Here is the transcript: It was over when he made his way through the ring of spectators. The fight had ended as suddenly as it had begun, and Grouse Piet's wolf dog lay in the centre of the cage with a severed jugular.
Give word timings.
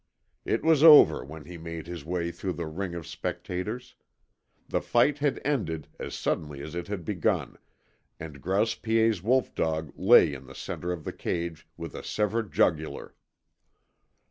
It 0.45 0.63
was 0.63 0.81
over 0.81 1.23
when 1.23 1.45
he 1.45 1.59
made 1.59 1.85
his 1.85 2.03
way 2.03 2.31
through 2.31 2.53
the 2.53 2.65
ring 2.65 2.95
of 2.95 3.05
spectators. 3.05 3.93
The 4.67 4.81
fight 4.81 5.19
had 5.19 5.39
ended 5.45 5.89
as 5.99 6.15
suddenly 6.15 6.59
as 6.63 6.73
it 6.73 6.87
had 6.87 7.05
begun, 7.05 7.59
and 8.19 8.41
Grouse 8.41 8.73
Piet's 8.73 9.21
wolf 9.21 9.53
dog 9.53 9.93
lay 9.95 10.33
in 10.33 10.47
the 10.47 10.55
centre 10.55 10.91
of 10.91 11.03
the 11.03 11.13
cage 11.13 11.67
with 11.77 11.93
a 11.93 12.01
severed 12.03 12.51
jugular. 12.51 13.13